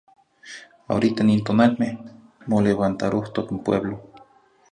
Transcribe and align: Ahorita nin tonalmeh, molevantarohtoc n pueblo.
Ahorita 0.93 1.21
nin 1.25 1.39
tonalmeh, 1.47 1.93
molevantarohtoc 2.49 3.47
n 3.51 3.57
pueblo. 3.65 3.95